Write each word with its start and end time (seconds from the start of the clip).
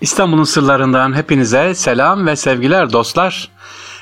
İstanbul'un 0.00 0.44
sırlarından 0.44 1.16
hepinize 1.16 1.74
selam 1.74 2.26
ve 2.26 2.36
sevgiler 2.36 2.92
dostlar. 2.92 3.48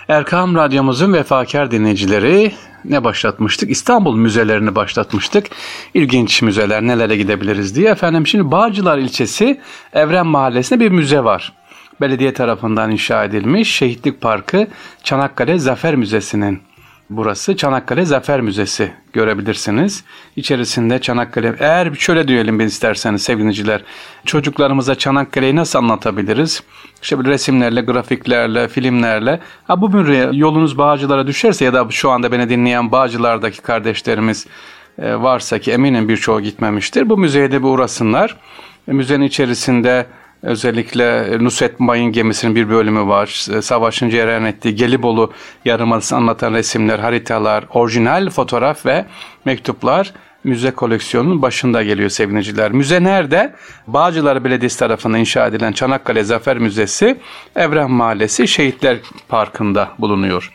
Erkam 0.09 0.55
Radyomuzun 0.55 1.13
vefakar 1.13 1.71
dinleyicileri 1.71 2.53
ne 2.85 3.05
başlatmıştık? 3.05 3.71
İstanbul 3.71 4.17
müzelerini 4.17 4.75
başlatmıştık. 4.75 5.47
İlginç 5.95 6.43
müzeler 6.43 6.83
nelere 6.83 7.17
gidebiliriz 7.17 7.77
diye. 7.77 7.91
Efendim 7.91 8.27
şimdi 8.27 8.51
Bağcılar 8.51 8.99
ilçesi 8.99 9.61
Evren 9.93 10.27
Mahallesi'nde 10.27 10.81
bir 10.81 10.91
müze 10.91 11.25
var. 11.25 11.53
Belediye 12.01 12.35
tarafından 12.35 12.91
inşa 12.91 13.25
edilmiş 13.25 13.75
Şehitlik 13.75 14.21
Parkı 14.21 14.67
Çanakkale 15.03 15.59
Zafer 15.59 15.97
Müzesi'nin 15.97 16.63
Burası 17.11 17.57
Çanakkale 17.57 18.05
Zafer 18.05 18.41
Müzesi 18.41 18.93
görebilirsiniz. 19.13 20.05
İçerisinde 20.37 20.99
Çanakkale, 20.99 21.55
eğer 21.59 21.95
şöyle 21.95 22.29
diyelim 22.29 22.59
ben 22.59 22.67
isterseniz 22.67 23.23
sevgiliciler, 23.23 23.83
çocuklarımıza 24.25 24.95
Çanakkale'yi 24.95 25.57
nasıl 25.57 25.79
anlatabiliriz? 25.79 26.63
İşte 27.03 27.17
resimlerle, 27.17 27.81
grafiklerle, 27.81 28.69
filmlerle. 28.69 29.41
Ha, 29.65 29.81
bugün 29.81 30.33
yolunuz 30.33 30.79
Bağcılar'a 30.79 31.27
düşerse 31.27 31.65
ya 31.65 31.73
da 31.73 31.87
şu 31.91 32.11
anda 32.11 32.33
beni 32.33 32.49
dinleyen 32.49 32.93
Bağcılar'daki 32.93 33.63
kardeşlerimiz 33.63 34.47
e, 34.99 35.15
varsa 35.15 35.59
ki 35.59 35.73
eminim 35.73 36.09
birçoğu 36.09 36.41
gitmemiştir. 36.41 37.09
Bu 37.09 37.19
müzeye 37.19 37.53
de 37.53 37.63
bir 37.63 37.69
uğrasınlar. 37.69 38.37
E, 38.89 38.93
müzenin 38.93 39.25
içerisinde 39.25 40.07
Özellikle 40.45 41.39
Nusret 41.45 41.81
Mayın 41.81 42.13
gemisinin 42.13 42.57
bir 42.57 42.69
bölümü 42.69 43.07
var. 43.07 43.27
Savaşın 43.63 44.11
cereyan 44.11 44.45
ettiği 44.45 44.75
Gelibolu 44.75 45.33
Yarımadası'nı 45.65 46.19
anlatan 46.19 46.55
resimler, 46.55 46.99
haritalar, 46.99 47.65
orijinal 47.71 48.31
fotoğraf 48.31 48.87
ve 48.87 49.05
mektuplar 49.45 50.13
müze 50.45 50.71
koleksiyonunun 50.71 51.43
başında 51.43 51.83
geliyor 51.83 52.11
sevgiliciler. 52.11 52.73
Müze 52.73 53.05
nerede? 53.05 53.55
Bağcılar 53.87 54.45
Belediyesi 54.45 54.79
tarafından 54.79 55.21
inşa 55.21 55.47
edilen 55.47 55.73
Çanakkale 55.73 56.25
Zafer 56.25 56.59
Müzesi 56.59 57.17
Evren 57.57 57.91
Mahallesi 57.91 58.49
Şehitler 58.49 58.97
Parkı'nda 59.29 59.89
bulunuyor. 59.99 60.53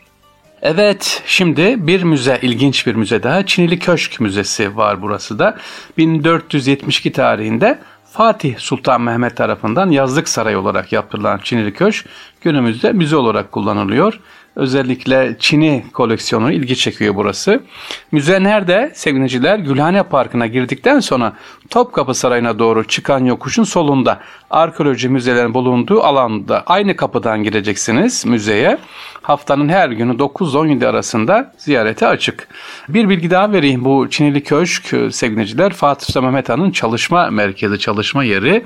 Evet, 0.62 1.24
şimdi 1.26 1.88
bir 1.88 2.04
müze, 2.04 2.40
ilginç 2.42 2.88
bir 2.88 2.96
müze 2.96 3.24
daha. 3.24 3.46
Çinili 3.46 3.80
Köşk 3.80 4.20
Müzesi 4.20 4.78
var 4.78 5.02
burası 5.02 5.40
da. 5.40 5.58
1472 5.98 7.12
tarihinde 7.12 7.80
Fatih 8.20 8.58
Sultan 8.58 9.02
Mehmet 9.02 9.38
tarafından 9.38 9.90
yazlık 9.90 10.30
saray 10.30 10.56
olarak 10.56 10.92
yaptırılan 10.92 11.40
Çinili 11.44 11.74
Köşk 11.74 12.06
günümüzde 12.42 12.92
müze 12.92 13.16
olarak 13.16 13.52
kullanılıyor. 13.52 14.20
Özellikle 14.56 15.36
Çin'i 15.40 15.86
koleksiyonu 15.94 16.52
ilgi 16.52 16.76
çekiyor 16.76 17.16
burası. 17.16 17.64
Müze 18.12 18.44
nerede? 18.44 18.92
Sevgiliciler 18.96 19.60
Gülhane 19.60 20.04
Parkı'na 20.04 20.48
girdikten 20.48 21.00
sonra 21.00 21.34
Topkapı 21.70 22.14
Sarayı'na 22.14 22.60
doğru 22.60 22.88
çıkan 22.88 23.26
yokuşun 23.26 23.64
solunda 23.64 24.20
arkeoloji 24.50 25.10
müzelerin 25.10 25.54
bulunduğu 25.54 26.02
alanda 26.04 26.64
aynı 26.66 26.96
kapıdan 26.96 27.44
gireceksiniz 27.44 28.26
müzeye. 28.26 28.78
Haftanın 29.22 29.70
her 29.70 29.90
günü 29.90 30.12
9-17 30.12 30.88
arasında 30.88 31.54
ziyarete 31.58 32.08
açık. 32.08 32.48
Bir 32.90 33.10
bilgi 33.10 33.32
daha 33.32 33.52
vereyim. 33.52 33.86
Bu 33.86 34.10
Çinili 34.10 34.44
Köşk 34.44 34.86
sevgiliciler 35.12 35.74
Fatih 35.74 36.06
Sultan 36.06 36.24
Mehmet 36.24 36.50
Han'ın 36.50 36.72
çalışma 36.72 37.30
merkezi, 37.30 37.80
çalışma 37.80 38.24
yeri. 38.24 38.66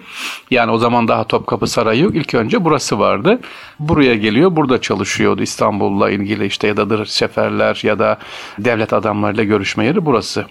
Yani 0.52 0.72
o 0.72 0.78
zaman 0.78 1.08
daha 1.08 1.24
Topkapı 1.24 1.68
Sarayı 1.68 2.04
yok. 2.04 2.16
İlk 2.16 2.34
önce 2.34 2.66
burası 2.66 3.00
vardı. 3.00 3.40
Buraya 3.80 4.16
geliyor, 4.16 4.56
burada 4.56 4.82
çalışıyordu 4.82 5.42
İstanbul'la 5.42 6.10
ilgili 6.10 6.46
işte 6.46 6.68
ya 6.68 6.78
da 6.78 7.06
seferler 7.06 7.82
ya 7.84 8.00
da 8.00 8.18
devlet 8.60 8.94
adamlarıyla 8.94 9.44
görüşme 9.44 9.86
yeri 9.86 10.06
burası. 10.06 10.46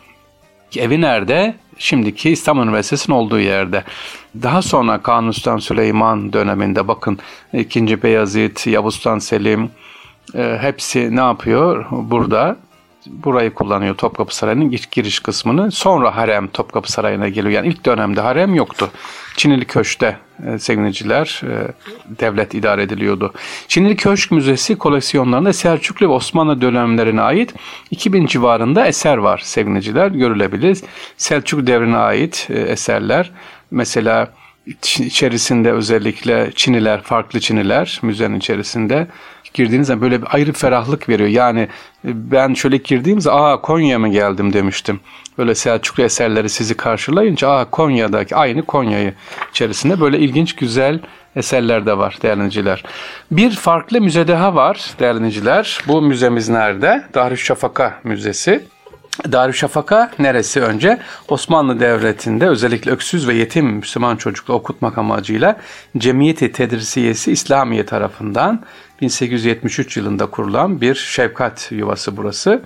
Evi 0.76 1.00
nerede? 1.00 1.54
Şimdiki 1.78 2.30
İstanbul 2.30 2.62
Üniversitesi'nin 2.62 3.16
olduğu 3.16 3.40
yerde. 3.40 3.84
Daha 4.42 4.62
sonra 4.62 5.02
Kanuni 5.02 5.60
Süleyman 5.60 6.32
döneminde 6.32 6.88
bakın 6.88 7.18
2. 7.52 8.02
Beyazıt, 8.02 8.66
Yavuz 8.66 9.02
Selim 9.20 9.70
e, 10.34 10.58
hepsi 10.60 11.16
ne 11.16 11.20
yapıyor? 11.20 11.86
Burada 11.90 12.56
burayı 13.06 13.54
kullanıyor 13.54 13.94
Topkapı 13.94 14.36
Sarayı'nın 14.36 14.70
giriş 14.90 15.20
kısmını. 15.20 15.72
Sonra 15.72 16.16
harem 16.16 16.48
Topkapı 16.48 16.92
Sarayı'na 16.92 17.28
geliyor. 17.28 17.50
Yani 17.50 17.68
ilk 17.68 17.86
dönemde 17.86 18.20
harem 18.20 18.54
yoktu. 18.54 18.90
Çinili 19.36 19.64
Köşk'te 19.64 20.18
e, 20.46 20.58
sevgiliciler 20.58 21.40
e, 21.44 21.72
devlet 22.20 22.54
idare 22.54 22.82
ediliyordu. 22.82 23.32
Çinili 23.68 23.96
Köşk 23.96 24.30
Müzesi 24.30 24.78
koleksiyonlarında 24.78 25.52
Selçuklu 25.52 26.08
ve 26.08 26.12
Osmanlı 26.12 26.60
dönemlerine 26.60 27.20
ait 27.20 27.54
2000 27.90 28.26
civarında 28.26 28.86
eser 28.86 29.16
var 29.16 29.38
sevgiliciler 29.44 30.08
görülebilir. 30.08 30.78
Selçuk 31.16 31.66
devrine 31.66 31.96
ait 31.96 32.46
e, 32.50 32.54
eserler 32.60 33.30
mesela 33.70 34.28
içerisinde 34.82 35.72
özellikle 35.72 36.52
Çiniler, 36.54 37.02
farklı 37.02 37.40
Çiniler 37.40 37.98
müzenin 38.02 38.38
içerisinde 38.38 39.06
girdiğiniz 39.54 39.86
zaman 39.86 40.02
böyle 40.02 40.22
bir 40.22 40.34
ayrı 40.34 40.52
ferahlık 40.52 41.08
veriyor. 41.08 41.28
Yani 41.28 41.60
e, 42.04 42.30
ben 42.30 42.54
şöyle 42.54 42.76
girdiğim 42.76 43.20
zaman 43.20 43.52
aa 43.52 43.60
Konya 43.60 43.98
mı 43.98 44.08
geldim 44.08 44.52
demiştim. 44.52 45.00
Böyle 45.38 45.54
Selçuklu 45.54 46.02
eserleri 46.02 46.48
sizi 46.48 46.76
karşılayınca 46.76 47.48
aa 47.48 47.64
Konya'daki 47.64 48.36
aynı 48.36 48.62
Konya'yı 48.62 49.14
içerisinde 49.50 50.00
böyle 50.00 50.18
ilginç 50.18 50.56
güzel 50.56 51.00
eserler 51.36 51.86
de 51.86 51.98
var 51.98 52.18
değerliciler. 52.22 52.84
Bir 53.30 53.50
farklı 53.50 54.00
müze 54.00 54.28
daha 54.28 54.54
var 54.54 54.90
değerliciler. 55.00 55.80
Bu 55.88 56.02
müzemiz 56.02 56.48
nerede? 56.48 57.04
Darüşşafaka 57.14 57.94
Müzesi. 58.04 58.64
Darüşşafaka 59.32 60.10
neresi 60.18 60.60
önce? 60.60 60.98
Osmanlı 61.28 61.80
Devleti'nde 61.80 62.48
özellikle 62.48 62.90
öksüz 62.90 63.28
ve 63.28 63.34
yetim 63.34 63.66
Müslüman 63.66 64.16
çocuklu 64.16 64.54
okutmak 64.54 64.98
amacıyla 64.98 65.56
Cemiyeti 65.98 66.52
Tedrisiyesi 66.52 67.32
İslamiye 67.32 67.86
tarafından 67.86 68.62
1873 69.02 69.96
yılında 69.96 70.26
kurulan 70.26 70.80
bir 70.80 70.94
şefkat 70.94 71.72
yuvası 71.72 72.16
burası. 72.16 72.62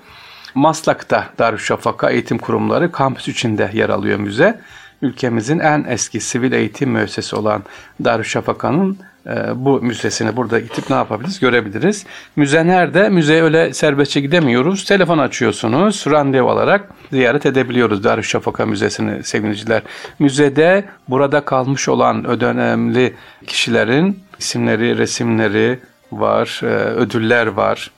Maslak'ta 0.54 1.28
Darüşşafaka 1.38 2.10
Eğitim 2.10 2.38
Kurumları 2.38 2.92
kampüs 2.92 3.28
içinde 3.28 3.70
yer 3.72 3.88
alıyor 3.88 4.18
müze. 4.18 4.60
Ülkemizin 5.02 5.58
en 5.58 5.84
eski 5.88 6.20
sivil 6.20 6.52
eğitim 6.52 6.90
müessesi 6.90 7.36
olan 7.36 7.62
Darüşşafaka'nın 8.04 8.98
e, 9.26 9.64
bu 9.64 9.80
müzesini 9.80 10.36
burada 10.36 10.60
gidip 10.60 10.90
ne 10.90 10.96
yapabiliriz 10.96 11.40
görebiliriz. 11.40 12.06
Müze 12.36 12.66
nerede? 12.66 13.08
Müzeye 13.08 13.42
öyle 13.42 13.74
serbestçe 13.74 14.20
gidemiyoruz. 14.20 14.84
Telefon 14.84 15.18
açıyorsunuz. 15.18 16.04
Randevu 16.06 16.50
alarak 16.50 16.88
ziyaret 17.12 17.46
edebiliyoruz 17.46 18.04
Darüşşafaka 18.04 18.66
Müzesi'ni 18.66 19.24
sevgiliciler. 19.24 19.82
Müzede 20.18 20.84
burada 21.08 21.44
kalmış 21.44 21.88
olan 21.88 22.24
önemli 22.42 23.14
kişilerin 23.46 24.20
isimleri, 24.38 24.98
resimleri 24.98 25.78
var, 26.12 26.60
e, 26.62 26.66
ödüller 26.66 27.46
var. 27.46 27.90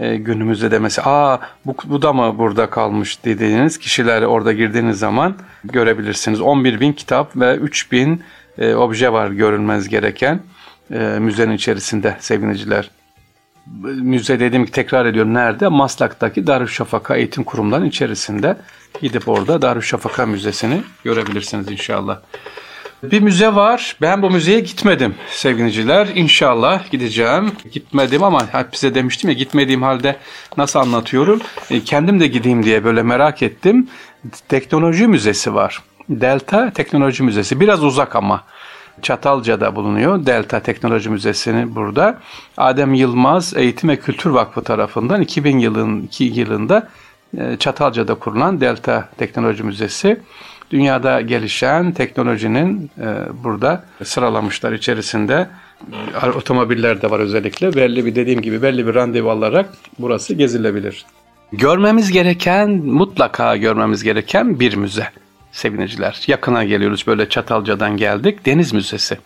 E, 0.00 0.16
günümüzde 0.16 0.70
de 0.70 0.78
mesela 0.78 1.08
aa 1.08 1.40
bu, 1.66 1.76
bu 1.84 2.02
da 2.02 2.12
mı 2.12 2.38
burada 2.38 2.70
kalmış 2.70 3.24
dediğiniz 3.24 3.78
kişileri 3.78 4.26
orada 4.26 4.52
girdiğiniz 4.52 4.98
zaman 4.98 5.34
görebilirsiniz. 5.64 6.40
11 6.40 6.80
bin 6.80 6.92
kitap 6.92 7.36
ve 7.36 7.56
3 7.56 7.92
bin 7.92 8.22
e, 8.58 8.74
obje 8.74 9.12
var 9.12 9.30
görülmeniz 9.30 9.88
gereken 9.88 10.40
müzenin 11.18 11.52
içerisinde 11.52 12.16
sevgiliciler. 12.20 12.90
Müze 13.82 14.40
dediğim 14.40 14.66
ki 14.66 14.72
tekrar 14.72 15.06
ediyorum 15.06 15.34
nerede? 15.34 15.68
Maslak'taki 15.68 16.46
Darüşşafaka 16.46 17.16
Eğitim 17.16 17.44
Kurumları'nın 17.44 17.88
içerisinde. 17.88 18.56
Gidip 19.00 19.28
orada 19.28 19.62
Darüşşafaka 19.62 20.26
Müzesi'ni 20.26 20.82
görebilirsiniz 21.04 21.70
inşallah. 21.70 22.20
Bir 23.02 23.20
müze 23.20 23.54
var. 23.54 23.96
Ben 24.00 24.22
bu 24.22 24.30
müzeye 24.30 24.60
gitmedim 24.60 25.14
sevgiliciler. 25.30 26.08
İnşallah 26.14 26.90
gideceğim. 26.90 27.52
Gitmedim 27.72 28.22
ama 28.24 28.48
size 28.72 28.94
demiştim 28.94 29.30
ya 29.30 29.34
gitmediğim 29.34 29.82
halde 29.82 30.16
nasıl 30.56 30.78
anlatıyorum. 30.78 31.40
E, 31.70 31.80
kendim 31.80 32.20
de 32.20 32.26
gideyim 32.26 32.62
diye 32.62 32.84
böyle 32.84 33.02
merak 33.02 33.42
ettim. 33.42 33.88
Teknoloji 34.48 35.06
Müzesi 35.06 35.54
var. 35.54 35.82
Delta 36.08 36.70
Teknoloji 36.70 37.22
Müzesi. 37.22 37.60
Biraz 37.60 37.84
uzak 37.84 38.16
ama. 38.16 38.44
Çatalca'da 39.02 39.76
bulunuyor. 39.76 40.26
Delta 40.26 40.60
Teknoloji 40.60 41.10
Müzesi'ni 41.10 41.74
burada. 41.74 42.18
Adem 42.56 42.94
Yılmaz 42.94 43.56
Eğitim 43.56 43.88
ve 43.88 43.96
Kültür 43.96 44.30
Vakfı 44.30 44.62
tarafından 44.62 45.22
2000 45.22 45.58
yılın 45.58 46.02
2 46.02 46.24
yılında 46.24 46.88
e, 47.38 47.56
Çatalca'da 47.58 48.14
kurulan 48.14 48.60
Delta 48.60 49.08
Teknoloji 49.18 49.62
Müzesi 49.62 50.20
dünyada 50.72 51.20
gelişen 51.20 51.92
teknolojinin 51.92 52.90
e, 53.00 53.06
burada 53.44 53.84
sıralamışlar 54.04 54.72
içerisinde. 54.72 55.48
Otomobiller 56.36 57.02
de 57.02 57.10
var 57.10 57.20
özellikle. 57.20 57.74
Belli 57.74 58.06
bir 58.06 58.14
dediğim 58.14 58.42
gibi 58.42 58.62
belli 58.62 58.86
bir 58.86 58.94
randevu 58.94 59.30
alarak 59.30 59.68
burası 59.98 60.34
gezilebilir. 60.34 61.04
Görmemiz 61.52 62.12
gereken, 62.12 62.70
mutlaka 62.70 63.56
görmemiz 63.56 64.02
gereken 64.02 64.60
bir 64.60 64.76
müze 64.76 65.08
sevgiliciler. 65.52 66.20
Yakına 66.26 66.64
geliyoruz 66.64 67.04
böyle 67.06 67.28
Çatalca'dan 67.28 67.96
geldik. 67.96 68.46
Deniz 68.46 68.72
Müzesi. 68.72 69.18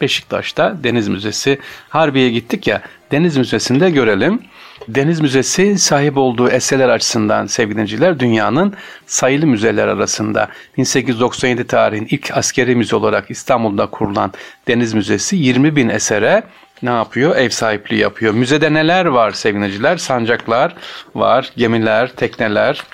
Beşiktaş'ta 0.00 0.76
Deniz 0.84 1.08
Müzesi. 1.08 1.58
Harbiye 1.88 2.30
gittik 2.30 2.66
ya 2.66 2.82
Deniz 3.12 3.36
Müzesi'nde 3.36 3.90
görelim. 3.90 4.40
Deniz 4.88 5.20
Müzesi 5.20 5.78
sahip 5.78 6.16
olduğu 6.16 6.48
eserler 6.50 6.88
açısından 6.88 7.46
sevgili 7.46 8.18
dünyanın 8.18 8.74
sayılı 9.06 9.46
müzeler 9.46 9.88
arasında 9.88 10.48
1897 10.76 11.66
tarihin 11.66 12.06
ilk 12.10 12.36
askeri 12.36 12.76
müze 12.76 12.96
olarak 12.96 13.30
İstanbul'da 13.30 13.86
kurulan 13.86 14.32
Deniz 14.68 14.94
Müzesi 14.94 15.36
20 15.36 15.76
bin 15.76 15.88
esere 15.88 16.42
ne 16.82 16.90
yapıyor? 16.90 17.36
Ev 17.36 17.48
sahipliği 17.48 18.00
yapıyor. 18.00 18.34
Müzede 18.34 18.74
neler 18.74 19.06
var 19.06 19.30
sevgiliciler? 19.30 19.96
Sancaklar 19.96 20.74
var, 21.14 21.50
gemiler, 21.56 22.12
tekneler 22.12 22.84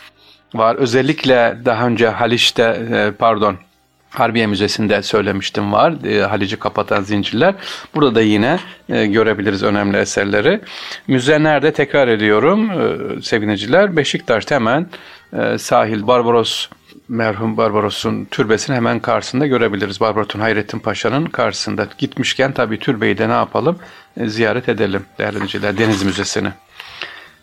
var. 0.55 0.77
Özellikle 0.77 1.57
daha 1.65 1.87
önce 1.87 2.09
Haliç'te 2.09 2.63
e, 2.93 3.11
pardon 3.19 3.57
Harbiye 4.13 4.47
Müzesi'nde 4.47 5.03
söylemiştim 5.03 5.73
var. 5.73 6.05
E, 6.05 6.23
Halici 6.23 6.57
kapatan 6.57 7.03
zincirler. 7.03 7.55
Burada 7.95 8.15
da 8.15 8.23
yine 8.23 8.59
e, 8.89 9.07
görebiliriz 9.07 9.63
önemli 9.63 9.97
eserleri. 9.97 10.61
Müze 11.07 11.43
nerede? 11.43 11.73
Tekrar 11.73 12.09
ediyorum 12.09 12.71
e, 12.71 13.23
sevgiliciler. 13.23 13.97
Beşiktaş'ta 13.97 14.55
hemen 14.55 14.87
e, 15.39 15.59
sahil 15.59 16.07
Barbaros 16.07 16.69
merhum 17.09 17.57
Barbaros'un 17.57 18.25
türbesini 18.25 18.77
hemen 18.77 19.01
karşısında 19.01 19.47
görebiliriz. 19.47 20.01
Barbaros'un 20.01 20.41
Hayrettin 20.41 20.79
Paşa'nın 20.79 21.27
karşısında. 21.27 21.87
Gitmişken 21.99 22.53
tabii 22.53 22.79
türbeyi 22.79 23.19
de 23.19 23.29
ne 23.29 23.33
yapalım? 23.33 23.79
E, 24.17 24.29
ziyaret 24.29 24.69
edelim 24.69 25.05
değerli 25.19 25.35
dinleyiciler 25.35 25.79
Deniz 25.79 26.03
Müzesi'ni. 26.03 26.49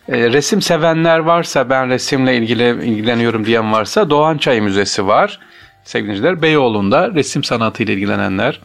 Resim 0.08 0.62
sevenler 0.62 1.18
varsa 1.18 1.70
ben 1.70 1.88
resimle 1.88 2.36
ilgili 2.36 2.84
ilgileniyorum 2.84 3.46
diyen 3.46 3.72
varsa 3.72 4.10
Doğan 4.10 4.38
Çay 4.38 4.60
Müzesi 4.60 5.06
var. 5.06 5.40
Sevgili 5.84 6.42
Beyoğlu'nda 6.42 7.14
resim 7.14 7.44
sanatıyla 7.44 7.94
ilgilenenler 7.94 8.60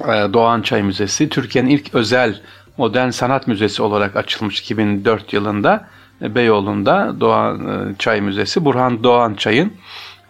e, 0.00 0.06
Doğan 0.06 0.62
Çay 0.62 0.82
Müzesi 0.82 1.28
Türkiye'nin 1.28 1.70
ilk 1.70 1.94
özel 1.94 2.40
modern 2.76 3.10
sanat 3.10 3.46
müzesi 3.46 3.82
olarak 3.82 4.16
açılmış 4.16 4.60
2004 4.60 5.32
yılında 5.32 5.88
e, 6.22 6.34
Beyoğlu'nda 6.34 7.20
Doğan 7.20 7.68
e, 7.68 7.98
Çay 7.98 8.20
Müzesi. 8.20 8.64
Burhan 8.64 9.04
Doğan 9.04 9.34
Çay'ın 9.34 9.72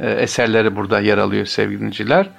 eserleri 0.00 0.76
burada 0.76 1.00
yer 1.00 1.18
alıyor 1.18 1.46
sevgiliciler. 1.46 2.30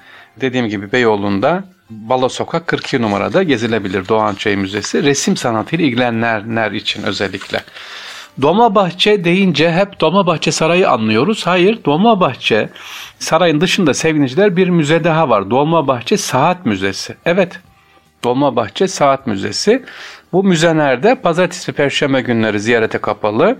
Dediğim 0.41 0.67
gibi 0.67 0.91
Beyoğlu'nda 0.91 1.63
Balo 1.89 2.29
Sokak 2.29 2.67
42 2.67 3.01
numarada 3.01 3.43
gezilebilir 3.43 4.07
Doğan 4.07 4.35
Çay 4.35 4.55
Müzesi. 4.55 5.03
Resim 5.03 5.37
sanatıyla 5.37 5.85
ilgilenenler 5.85 6.71
için 6.71 7.03
özellikle. 7.03 7.63
Dolmabahçe 8.41 9.23
deyince 9.23 9.71
hep 9.71 10.01
Dolmabahçe 10.01 10.51
Sarayı 10.51 10.89
anlıyoruz. 10.89 11.47
Hayır, 11.47 11.79
Dolmabahçe 11.85 12.69
Sarayın 13.19 13.61
dışında 13.61 13.93
sevgiliciler 13.93 14.57
bir 14.57 14.69
müze 14.69 15.03
daha 15.03 15.29
var. 15.29 15.49
Dolmabahçe 15.51 16.17
Saat 16.17 16.65
Müzesi. 16.65 17.15
Evet, 17.25 17.59
Dolmabahçe 18.23 18.87
Saat 18.87 19.27
Müzesi. 19.27 19.83
Bu 20.33 20.43
müze 20.43 20.77
nerede? 20.77 21.15
Pazartesi, 21.15 21.73
Perşembe 21.73 22.21
günleri 22.21 22.59
ziyarete 22.59 22.97
kapalı. 22.97 23.57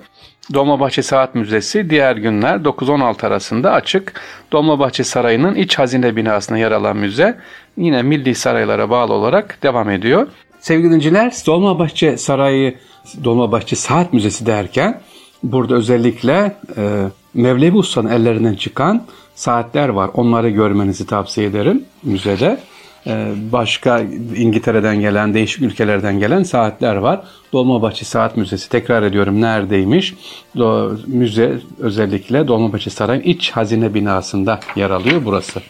Dolmabahçe 0.54 1.02
Saat 1.02 1.36
Müzesi 1.36 1.90
diğer 1.90 2.16
günler 2.16 2.56
9-16 2.56 3.28
arasında 3.28 3.72
açık. 3.72 4.22
Dolmabahçe 4.52 5.04
Sarayı'nın 5.04 5.56
iç 5.56 5.80
hazine 5.80 6.16
binasına 6.16 6.58
yer 6.58 6.72
alan 6.72 6.98
müze 6.98 7.38
yine 7.78 8.02
milli 8.02 8.36
saraylara 8.36 8.90
bağlı 8.90 9.14
olarak 9.14 9.64
devam 9.64 9.90
ediyor. 9.90 10.28
Sevgili 10.62 10.92
dinciler, 10.92 11.34
Dolmabahçe 11.46 12.18
Sarayı, 12.18 12.76
Dolmabahçe 13.24 13.76
Saat 13.76 14.14
Müzesi 14.14 14.46
derken 14.46 15.02
burada 15.44 15.76
özellikle 15.76 16.56
e, 16.78 17.08
Mevlevi 17.34 17.78
Usta'nın 17.78 18.10
ellerinden 18.10 18.54
çıkan 18.54 19.04
saatler 19.36 19.90
var. 19.90 20.10
Onları 20.14 20.50
görmenizi 20.50 21.06
tavsiye 21.06 21.48
ederim 21.48 21.84
müzede. 22.04 22.60
E, 23.08 23.32
başka 23.52 24.00
İngiltere'den 24.36 25.00
gelen, 25.00 25.34
değişik 25.34 25.62
ülkelerden 25.62 26.20
gelen 26.20 26.44
saatler 26.44 26.96
var. 26.96 27.22
Dolmabahçe 27.54 28.06
Saat 28.06 28.38
Müzesi 28.38 28.70
tekrar 28.70 29.04
ediyorum 29.04 29.42
neredeymiş? 29.42 30.14
Do, 30.58 30.98
müze 31.08 31.60
özellikle 31.80 32.48
Dolmabahçe 32.48 32.90
Sarayı'nın 32.90 33.26
iç 33.26 33.52
hazine 33.52 33.94
binasında 33.94 34.60
yer 34.76 34.90
alıyor 34.90 35.22
burası. 35.26 35.62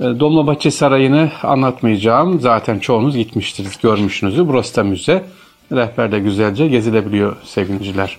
E, 0.00 0.20
Dolmabahçe 0.20 0.70
Sarayı'nı 0.70 1.30
anlatmayacağım. 1.42 2.40
Zaten 2.40 2.78
çoğunuz 2.78 3.16
gitmiştiniz, 3.16 3.78
görmüşsünüz. 3.82 4.48
Burası 4.48 4.76
da 4.76 4.84
müze. 4.84 5.24
Rehber 5.72 6.12
de 6.12 6.18
güzelce 6.18 6.68
gezilebiliyor 6.68 7.36
sevgiliciler. 7.44 8.16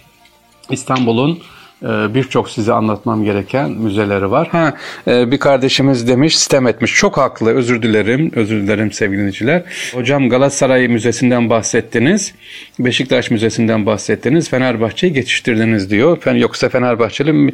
İstanbul'un 0.70 1.32
ee, 1.32 1.61
birçok 1.84 2.50
size 2.50 2.74
anlatmam 2.74 3.24
gereken 3.24 3.72
müzeleri 3.72 4.32
var. 4.32 4.48
Ha, 4.48 4.74
e, 5.08 5.32
bir 5.32 5.38
kardeşimiz 5.38 6.08
demiş, 6.08 6.38
sitem 6.38 6.68
etmiş. 6.68 6.96
Çok 6.96 7.18
haklı, 7.18 7.56
özür 7.56 7.82
dilerim, 7.82 8.32
özür 8.36 8.62
dilerim 8.62 8.92
sevgili 8.92 9.18
dinleyiciler. 9.18 9.64
Hocam 9.94 10.30
Galatasaray 10.30 10.88
Müzesi'nden 10.88 11.50
bahsettiniz, 11.50 12.34
Beşiktaş 12.80 13.32
Müzesi'nden 13.32 13.86
bahsettiniz, 13.86 14.50
Fenerbahçe'yi 14.50 15.14
geçiştirdiniz 15.14 15.90
diyor. 15.90 16.36
Yoksa 16.36 16.70
Fenerbahçeli 16.70 17.54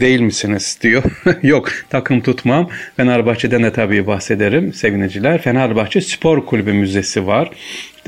değil 0.00 0.20
misiniz 0.20 0.78
diyor. 0.82 1.02
Yok, 1.42 1.68
takım 1.90 2.20
tutmam. 2.20 2.68
Fenerbahçe'den 2.96 3.62
de 3.62 3.72
tabii 3.72 4.06
bahsederim 4.06 4.72
sevgili 4.72 4.98
dinleyiciler. 4.98 5.42
Fenerbahçe 5.42 6.00
Spor 6.00 6.46
Kulübü 6.46 6.72
Müzesi 6.72 7.26
var. 7.26 7.50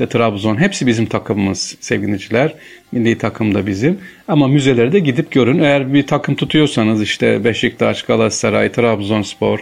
İşte 0.01 0.17
Trabzon 0.17 0.61
hepsi 0.61 0.87
bizim 0.87 1.05
takımımız 1.05 1.77
sevgiliciler. 1.79 2.53
Milli 2.91 3.17
takım 3.17 3.55
da 3.55 3.67
bizim. 3.67 3.99
Ama 4.27 4.47
müzelere 4.47 4.91
de 4.91 4.99
gidip 4.99 5.31
görün. 5.31 5.59
Eğer 5.59 5.93
bir 5.93 6.07
takım 6.07 6.35
tutuyorsanız 6.35 7.01
işte 7.01 7.43
Beşiktaş, 7.43 8.03
Galatasaray, 8.03 8.71
Trabzonspor 8.71 9.59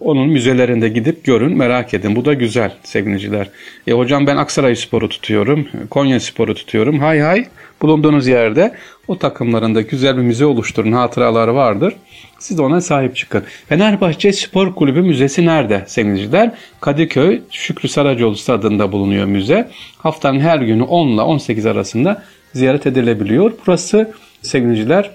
onun 0.00 0.28
müzelerinde 0.28 0.88
gidip 0.88 1.24
görün, 1.24 1.56
merak 1.56 1.94
edin. 1.94 2.16
Bu 2.16 2.24
da 2.24 2.34
güzel 2.34 2.72
sevgiliciler. 2.82 3.48
E 3.86 3.92
hocam 3.92 4.26
ben 4.26 4.36
Aksaray 4.36 4.76
Sporu 4.76 5.08
tutuyorum, 5.08 5.68
Konya 5.90 6.20
Sporu 6.20 6.54
tutuyorum. 6.54 6.98
Hay 6.98 7.20
hay 7.20 7.46
bulunduğunuz 7.82 8.26
yerde 8.26 8.74
o 9.08 9.18
takımlarında 9.18 9.80
güzel 9.80 10.16
bir 10.16 10.22
müze 10.22 10.46
oluşturun. 10.46 10.92
Hatıraları 10.92 11.54
vardır. 11.54 11.94
Siz 12.38 12.58
de 12.58 12.62
ona 12.62 12.80
sahip 12.80 13.16
çıkın. 13.16 13.44
Fenerbahçe 13.68 14.32
Spor 14.32 14.74
Kulübü 14.74 15.02
Müzesi 15.02 15.46
nerede 15.46 15.84
sevgiliciler? 15.86 16.50
Kadıköy 16.80 17.40
Şükrü 17.50 17.88
Saracoğlu 17.88 18.36
stadında 18.36 18.92
bulunuyor 18.92 19.26
müze. 19.26 19.68
Haftanın 19.98 20.40
her 20.40 20.58
günü 20.58 20.82
10 20.82 21.08
ile 21.08 21.20
18 21.20 21.66
arasında 21.66 22.22
ziyaret 22.52 22.86
edilebiliyor. 22.86 23.52
Burası 23.66 24.14
sevgiliciler 24.42 25.10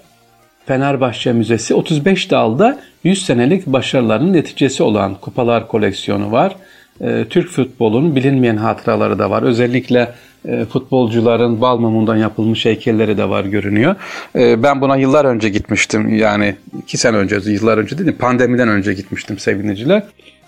Fenerbahçe 0.69 1.33
Müzesi 1.33 1.73
35 1.73 2.31
dalda 2.31 2.79
100 3.03 3.25
senelik 3.25 3.65
başarılarının 3.65 4.33
neticesi 4.33 4.83
olan 4.83 5.15
kupalar 5.15 5.67
koleksiyonu 5.67 6.31
var. 6.31 6.55
Ee, 7.01 7.25
Türk 7.29 7.49
futbolunun 7.49 8.15
bilinmeyen 8.15 8.57
hatıraları 8.57 9.19
da 9.19 9.29
var. 9.29 9.43
Özellikle 9.43 10.11
e, 10.45 10.65
futbolcuların 10.65 11.61
bal 11.61 11.77
mumundan 11.77 12.17
yapılmış 12.17 12.65
heykelleri 12.65 13.17
de 13.17 13.29
var 13.29 13.45
görünüyor. 13.45 13.95
Ee, 14.35 14.63
ben 14.63 14.81
buna 14.81 14.95
yıllar 14.95 15.25
önce 15.25 15.49
gitmiştim. 15.49 16.15
Yani 16.15 16.55
iki 16.83 16.97
sene 16.97 17.17
önce, 17.17 17.35
yıllar 17.51 17.77
önce 17.77 17.97
değil 17.97 18.17
pandemiden 18.19 18.69
önce 18.69 18.93
gitmiştim 18.93 19.39
sevgiliciler. 19.39 20.03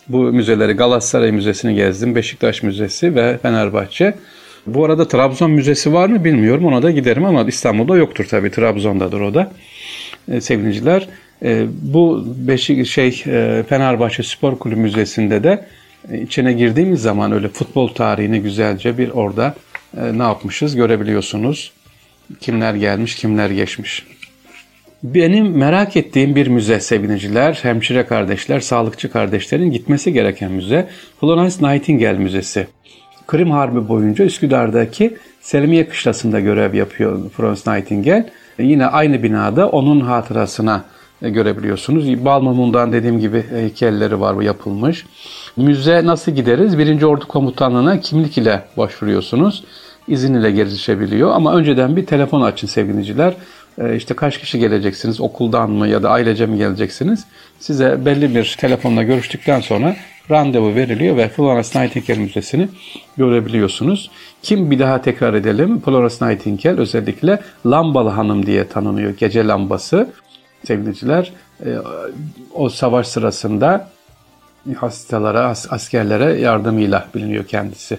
Bu 0.08 0.18
müzeleri 0.18 0.74
Galatasaray 0.74 1.32
Müzesi'ni 1.32 1.76
gezdim, 1.76 2.16
Beşiktaş 2.16 2.64
Müzesi 2.64 3.16
ve 3.16 3.38
Fenerbahçe. 3.38 4.14
Bu 4.68 4.86
arada 4.86 5.08
Trabzon 5.08 5.52
Müzesi 5.52 5.94
var 5.94 6.10
mı 6.10 6.24
bilmiyorum. 6.24 6.66
Ona 6.66 6.84
da 6.84 6.92
giderim 6.92 7.26
ama 7.26 7.44
İstanbul'da 7.44 7.98
yoktur 7.98 8.26
tabii. 8.30 8.52
Trabzon'dadır 8.52 9.22
o 9.22 9.34
da. 9.34 9.52
E, 10.28 10.42
sevgiliciler. 10.42 11.08
E, 11.44 11.66
bu 11.82 12.26
Beşik 12.38 12.88
şey 12.88 13.24
e, 13.28 13.64
Fenerbahçe 13.70 14.24
Spor 14.24 14.60
Kulübü 14.60 14.80
Müzesi'nde 14.80 15.44
de 15.44 15.66
e, 16.12 16.22
içine 16.22 16.54
girdiğimiz 16.54 17.02
zaman 17.02 17.32
öyle 17.32 17.48
futbol 17.48 17.88
tarihini 17.88 18.42
güzelce 18.42 18.98
bir 18.98 19.10
orada 19.10 19.56
e, 19.98 20.18
ne 20.18 20.24
yapmışız 20.24 20.76
görebiliyorsunuz. 20.76 21.72
Kimler 22.40 22.74
gelmiş, 22.74 23.16
kimler 23.16 23.50
geçmiş. 23.50 24.06
Benim 25.04 25.58
merak 25.58 25.98
ettiğim 25.98 26.36
bir 26.36 26.48
müze 26.48 26.80
sevgiliciler, 26.80 27.60
hemşire 27.62 28.06
kardeşler, 28.06 28.60
sağlıkçı 28.60 29.12
kardeşlerin 29.12 29.72
gitmesi 29.72 30.14
gereken 30.14 30.52
müze 30.52 30.90
Florence 31.20 31.56
Nightingale 31.62 32.18
Müzesi. 32.18 32.68
Kırım 33.28 33.52
Harbi 33.52 33.88
boyunca 33.88 34.26
Üsküdar'daki 34.26 35.18
Selimiye 35.42 35.90
Kışlası'nda 35.90 36.40
görev 36.40 36.74
yapıyor 36.74 37.30
Florence 37.30 37.62
Nightingale. 37.68 38.30
Yine 38.62 38.86
aynı 38.86 39.24
binada 39.24 39.70
onun 39.70 40.00
hatırasına 40.00 40.84
e, 41.22 41.30
görebiliyorsunuz. 41.30 42.26
Balmumundan 42.26 42.94
dediğim 42.94 43.20
gibi 43.20 43.46
heykelleri 43.50 44.20
var 44.20 44.36
bu 44.36 44.44
yapılmış. 44.44 45.06
Müze 45.58 46.06
nasıl 46.06 46.32
gideriz? 46.32 46.78
Birinci 46.78 47.06
Ordu 47.06 47.28
Komutanlığı'na 47.28 48.00
kimlik 48.00 48.38
ile 48.38 48.64
başvuruyorsunuz. 48.78 49.64
İzin 50.08 50.34
ile 50.34 50.52
gelişebiliyor 50.52 51.32
ama 51.32 51.56
önceden 51.56 51.96
bir 51.96 52.06
telefon 52.06 52.42
açın 52.42 52.68
sevgiliciler. 52.68 53.34
E, 53.78 53.96
işte 53.96 54.14
kaç 54.14 54.38
kişi 54.40 54.60
geleceksiniz, 54.60 55.22
okuldan 55.22 55.72
mı 55.72 55.88
ya 55.88 56.04
da 56.04 56.10
ailece 56.10 56.46
mi 56.46 56.58
geleceksiniz? 56.58 57.26
Size 57.60 58.06
belli 58.06 58.36
bir 58.36 58.58
telefonla 58.60 59.04
görüştükten 59.04 59.60
sonra 59.60 59.96
randevu 60.32 60.76
veriliyor 60.76 61.18
ve 61.18 61.30
Florence 61.30 61.82
Nightingale 61.82 62.20
Müzesi'ni 62.24 62.70
görebiliyorsunuz. 63.18 64.12
Kim 64.44 64.72
bir 64.72 64.80
daha 64.80 65.02
tekrar 65.02 65.34
edelim. 65.34 65.82
Florence 65.82 66.16
Nightingale 66.22 66.82
özellikle 66.82 67.40
lambalı 67.66 68.10
hanım 68.10 68.46
diye 68.46 68.68
tanınıyor. 68.68 69.18
Gece 69.18 69.48
lambası 69.48 70.10
sevgiliciler. 70.64 71.32
E, 71.66 71.70
o 72.54 72.70
savaş 72.70 73.08
sırasında 73.08 73.90
hastalara, 74.76 75.48
as- 75.48 75.74
askerlere 75.74 76.40
yardımıyla 76.42 77.08
biliniyor 77.16 77.46
kendisi. 77.46 77.98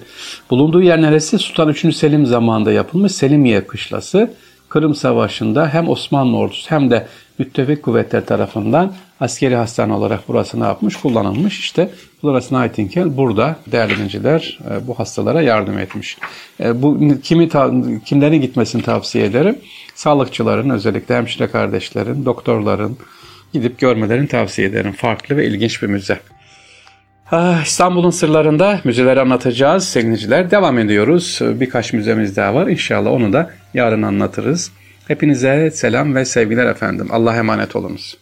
Bulunduğu 0.51 0.83
yer 0.83 1.03
neresi? 1.03 1.39
Sultan 1.39 1.69
3. 1.69 1.97
Selim 1.97 2.27
zamanında 2.27 2.73
yapılmış 2.73 3.12
Selimiye 3.12 3.67
Kışlası. 3.67 4.31
Kırım 4.73 4.95
Savaşı'nda 4.95 5.69
hem 5.69 5.88
Osmanlı 5.88 6.37
ordusu 6.37 6.71
hem 6.71 6.91
de 6.91 7.07
müttefik 7.38 7.83
kuvvetler 7.83 8.26
tarafından 8.26 8.93
askeri 9.21 9.57
hastane 9.57 9.93
olarak 9.93 10.21
burası 10.29 10.61
ne 10.61 10.64
yapmış? 10.64 10.97
Kullanılmış. 10.97 11.59
İşte 11.59 11.91
Florence 12.21 12.47
Nightingale 12.50 13.17
burada 13.17 13.57
değerli 13.67 13.99
dinciler 13.99 14.59
e, 14.71 14.87
bu 14.87 14.99
hastalara 14.99 15.43
yardım 15.43 15.79
etmiş. 15.79 16.19
E, 16.61 16.83
bu 16.83 17.00
kimi 17.23 17.49
kimlerin 18.05 18.41
gitmesini 18.41 18.83
tavsiye 18.83 19.25
ederim? 19.25 19.59
Sağlıkçıların 19.95 20.71
özellikle 20.71 21.17
hemşire 21.17 21.47
kardeşlerin, 21.47 22.25
doktorların 22.25 22.97
gidip 23.52 23.79
görmelerini 23.79 24.29
tavsiye 24.29 24.69
ederim. 24.69 24.93
Farklı 24.93 25.37
ve 25.37 25.47
ilginç 25.47 25.83
bir 25.83 25.88
müze. 25.88 26.21
Ah, 27.31 27.62
İstanbul'un 27.64 28.11
sırlarında 28.11 28.81
müzeleri 28.85 29.21
anlatacağız 29.21 29.88
sevgiliciler. 29.88 30.50
Devam 30.50 30.79
ediyoruz. 30.79 31.38
Birkaç 31.43 31.93
müzemiz 31.93 32.37
daha 32.37 32.55
var. 32.55 32.67
İnşallah 32.67 33.11
onu 33.11 33.33
da 33.33 33.50
yarın 33.75 34.02
anlatırız. 34.02 34.73
Hepinize 35.09 35.71
selam 35.71 36.14
ve 36.14 36.25
sevgiler 36.25 36.67
efendim. 36.67 37.09
Allah'a 37.11 37.37
emanet 37.37 37.76
olunuz. 37.76 38.19